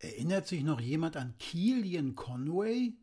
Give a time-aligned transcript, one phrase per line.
[0.00, 2.94] Erinnert sich noch jemand an Killian Conway?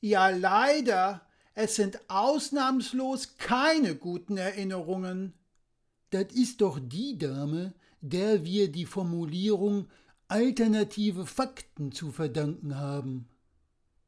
[0.00, 1.26] Ja, leider.
[1.54, 5.34] Es sind ausnahmslos keine guten Erinnerungen.
[6.10, 9.88] Das ist doch die Dame, der wir die Formulierung
[10.28, 13.28] alternative Fakten zu verdanken haben.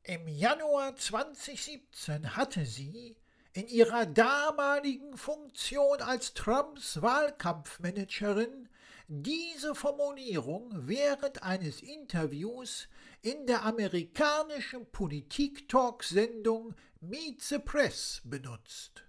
[0.03, 3.17] Im Januar 2017 hatte sie
[3.53, 8.69] in ihrer damaligen Funktion als Trumps Wahlkampfmanagerin
[9.23, 12.89] diese Formulierung während eines Interviews
[13.23, 19.05] in der amerikanischen Politik-Talk-Sendung Meet the Press benutzt.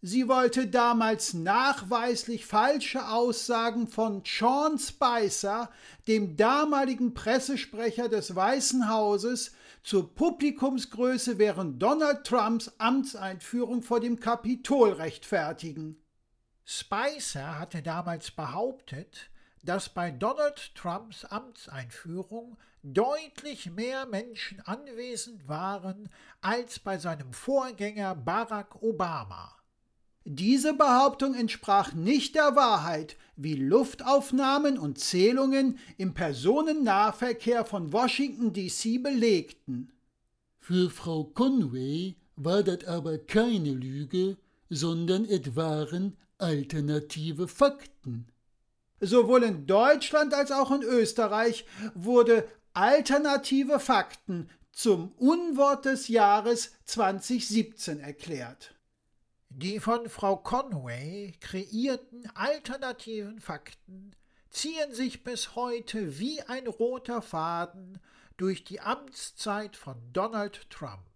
[0.00, 5.70] Sie wollte damals nachweislich falsche Aussagen von Sean Spicer,
[6.06, 14.92] dem damaligen Pressesprecher des Weißen Hauses, zur Publikumsgröße während Donald Trumps Amtseinführung vor dem Kapitol
[14.92, 16.00] rechtfertigen.
[16.68, 19.30] Spicer hatte damals behauptet,
[19.62, 26.08] dass bei Donald Trumps Amtseinführung deutlich mehr Menschen anwesend waren
[26.40, 29.56] als bei seinem Vorgänger Barack Obama.
[30.24, 39.00] Diese Behauptung entsprach nicht der Wahrheit, wie Luftaufnahmen und Zählungen im Personennahverkehr von Washington DC
[39.00, 39.92] belegten.
[40.58, 44.36] Für Frau Conway war das aber keine Lüge,
[44.68, 48.28] sondern es waren alternative Fakten.
[49.00, 58.00] Sowohl in Deutschland als auch in Österreich wurde alternative Fakten zum Unwort des Jahres 2017
[58.00, 58.74] erklärt.
[59.48, 64.14] Die von Frau Conway kreierten alternativen Fakten
[64.50, 67.98] ziehen sich bis heute wie ein roter Faden
[68.36, 71.06] durch die Amtszeit von Donald Trump.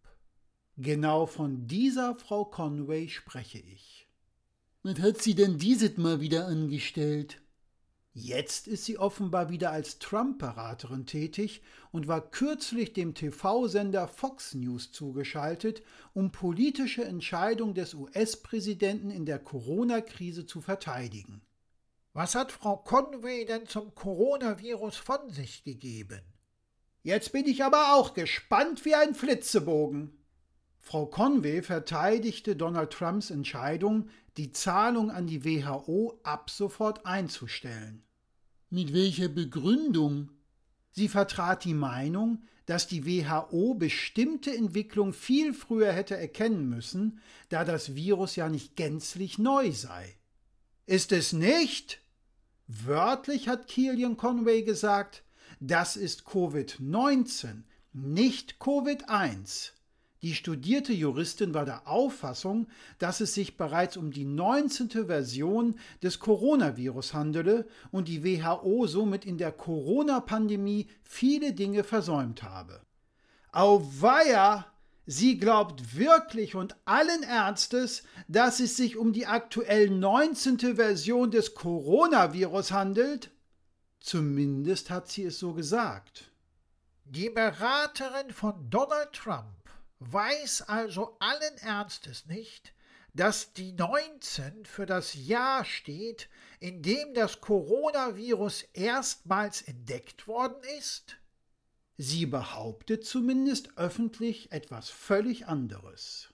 [0.77, 4.10] Genau von dieser Frau Conway spreche ich.
[4.83, 7.43] Was hat sie denn dieses Mal wieder angestellt?
[8.15, 14.91] Jetzt ist sie offenbar wieder als Trump-Beraterin tätig und war kürzlich dem TV-Sender Fox News
[14.91, 15.83] zugeschaltet,
[16.15, 21.43] um politische Entscheidungen des US-Präsidenten in der Corona-Krise zu verteidigen.
[22.15, 26.23] Was hat Frau Conway denn zum Coronavirus von sich gegeben?
[27.03, 30.20] Jetzt bin ich aber auch gespannt wie ein Flitzebogen.
[30.81, 38.03] Frau Conway verteidigte Donald Trumps Entscheidung, die Zahlung an die WHO ab sofort einzustellen.
[38.71, 40.31] Mit welcher Begründung?
[40.91, 47.65] Sie vertrat die Meinung, dass die WHO bestimmte Entwicklungen viel früher hätte erkennen müssen, da
[47.65, 50.17] das Virus ja nicht gänzlich neu sei.
[50.87, 52.01] Ist es nicht?
[52.67, 55.25] Wörtlich hat Kilian Conway gesagt,
[55.61, 59.73] das ist Covid-19, nicht Covid-1.
[60.23, 62.67] Die studierte Juristin war der Auffassung,
[62.99, 64.91] dass es sich bereits um die 19.
[65.07, 72.83] Version des Coronavirus handele und die WHO somit in der Corona-Pandemie viele Dinge versäumt habe.
[73.53, 74.67] Auweia!
[75.07, 80.77] Sie glaubt wirklich und allen Ernstes, dass es sich um die aktuell 19.
[80.77, 83.31] Version des Coronavirus handelt?
[83.99, 86.31] Zumindest hat sie es so gesagt.
[87.07, 89.60] Die Beraterin von Donald Trump
[90.01, 92.75] weiß also allen Ernstes nicht,
[93.15, 96.29] dass die 19 für das Jahr steht,
[96.59, 101.17] in dem das Coronavirus erstmals entdeckt worden ist?
[101.97, 106.29] Sie behauptet zumindest öffentlich etwas völlig anderes.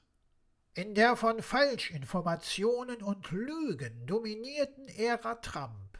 [0.74, 5.98] In der von Falschinformationen und Lügen dominierten Ära Trump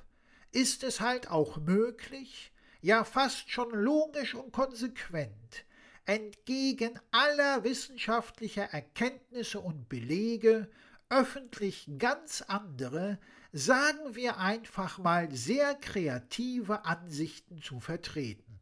[0.53, 5.65] ist es halt auch möglich, ja fast schon logisch und konsequent,
[6.07, 10.69] entgegen aller wissenschaftlicher Erkenntnisse und Belege
[11.09, 13.19] öffentlich ganz andere,
[13.53, 18.61] sagen wir einfach mal sehr kreative Ansichten zu vertreten.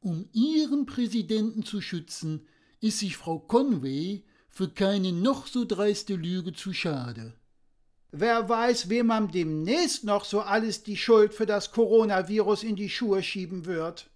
[0.00, 2.46] Um ihren Präsidenten zu schützen,
[2.80, 7.34] ist sich Frau Conway für keine noch so dreiste Lüge zu schade.
[8.12, 12.90] Wer weiß, wem man demnächst noch so alles die Schuld für das Coronavirus in die
[12.90, 14.10] Schuhe schieben wird.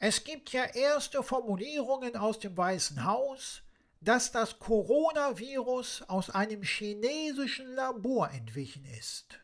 [0.00, 3.62] Es gibt ja erste Formulierungen aus dem Weißen Haus,
[4.00, 9.40] dass das Coronavirus aus einem chinesischen Labor entwichen ist.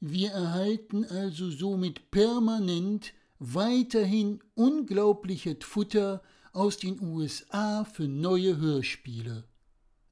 [0.00, 6.20] Wir erhalten also somit permanent weiterhin unglaubliches Futter
[6.52, 9.44] aus den USA für neue Hörspiele.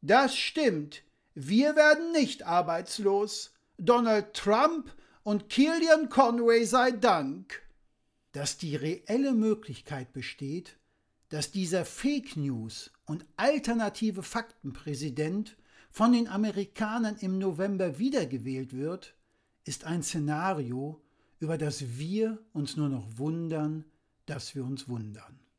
[0.03, 1.03] Das stimmt.
[1.35, 3.53] Wir werden nicht arbeitslos.
[3.77, 4.94] Donald Trump
[5.25, 7.64] und Killian Conway sei Dank
[8.35, 10.77] dass die reelle Möglichkeit besteht,
[11.29, 15.57] dass dieser Fake News und alternative Faktenpräsident
[15.91, 19.15] von den Amerikanern im November wiedergewählt wird,
[19.65, 21.01] ist ein Szenario,
[21.39, 23.85] über das wir uns nur noch wundern,
[24.27, 25.39] dass wir uns wundern.